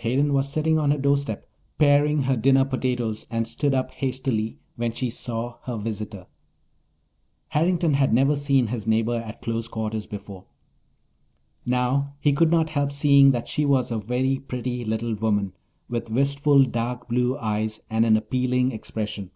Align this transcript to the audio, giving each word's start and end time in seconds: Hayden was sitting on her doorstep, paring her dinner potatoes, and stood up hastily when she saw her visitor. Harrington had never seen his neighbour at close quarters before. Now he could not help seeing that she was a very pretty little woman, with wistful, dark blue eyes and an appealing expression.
Hayden 0.00 0.32
was 0.32 0.48
sitting 0.50 0.78
on 0.78 0.90
her 0.90 0.96
doorstep, 0.96 1.50
paring 1.78 2.22
her 2.22 2.34
dinner 2.34 2.64
potatoes, 2.64 3.26
and 3.30 3.46
stood 3.46 3.74
up 3.74 3.90
hastily 3.90 4.56
when 4.74 4.90
she 4.90 5.10
saw 5.10 5.58
her 5.64 5.76
visitor. 5.76 6.26
Harrington 7.48 7.92
had 7.92 8.10
never 8.10 8.34
seen 8.34 8.68
his 8.68 8.86
neighbour 8.86 9.16
at 9.16 9.42
close 9.42 9.68
quarters 9.68 10.06
before. 10.06 10.46
Now 11.66 12.14
he 12.20 12.32
could 12.32 12.50
not 12.50 12.70
help 12.70 12.90
seeing 12.90 13.32
that 13.32 13.48
she 13.48 13.66
was 13.66 13.90
a 13.90 13.98
very 13.98 14.38
pretty 14.38 14.82
little 14.82 15.12
woman, 15.14 15.52
with 15.90 16.08
wistful, 16.10 16.64
dark 16.64 17.06
blue 17.06 17.36
eyes 17.36 17.82
and 17.90 18.06
an 18.06 18.16
appealing 18.16 18.72
expression. 18.72 19.30